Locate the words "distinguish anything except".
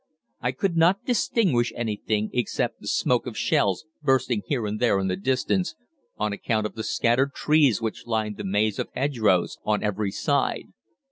1.05-2.81